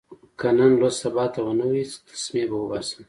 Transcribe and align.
که 0.39 0.47
نن 0.57 0.71
لوست 0.79 0.99
سبا 1.03 1.25
ته 1.33 1.39
ونه 1.45 1.65
وي، 1.71 1.83
تسمې 2.09 2.43
به 2.49 2.55
اوباسم. 2.59 2.99